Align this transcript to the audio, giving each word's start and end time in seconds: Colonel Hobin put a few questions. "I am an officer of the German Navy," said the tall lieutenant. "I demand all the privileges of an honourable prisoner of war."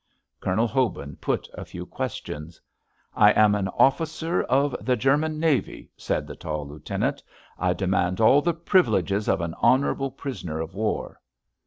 Colonel 0.39 0.65
Hobin 0.65 1.15
put 1.17 1.47
a 1.53 1.63
few 1.63 1.85
questions. 1.85 2.59
"I 3.13 3.33
am 3.33 3.53
an 3.53 3.67
officer 3.67 4.41
of 4.41 4.75
the 4.83 4.95
German 4.95 5.39
Navy," 5.39 5.91
said 5.95 6.25
the 6.25 6.35
tall 6.35 6.67
lieutenant. 6.67 7.21
"I 7.59 7.73
demand 7.73 8.19
all 8.19 8.41
the 8.41 8.55
privileges 8.55 9.29
of 9.29 9.41
an 9.41 9.53
honourable 9.61 10.09
prisoner 10.09 10.59
of 10.59 10.73
war." 10.73 11.21